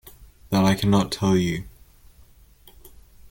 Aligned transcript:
That 0.49 0.63
I 0.65 0.73
cannot 0.73 1.11
tell 1.11 1.37
you. 1.37 1.65